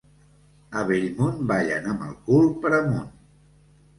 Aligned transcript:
A 0.79 0.79
Bellmunt 0.91 1.43
ballen 1.51 1.85
amb 1.93 2.05
el 2.07 2.15
cul 2.29 2.49
per 2.65 2.73
amunt. 2.79 3.15